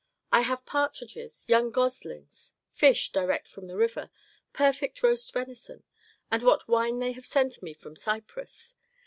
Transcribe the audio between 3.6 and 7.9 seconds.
the river, perfect roast venison. And what wine they have sent me